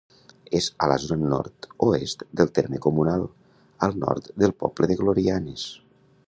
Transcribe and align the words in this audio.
És 0.59 0.67
a 0.85 0.87
la 0.91 0.95
zona 1.01 1.27
nord-oest 1.33 2.23
del 2.41 2.51
terme 2.59 2.81
comunal, 2.87 3.27
al 3.89 3.95
nord 4.05 4.31
del 4.45 4.57
poble 4.65 4.91
de 4.95 4.99
Glorianes. 5.05 5.69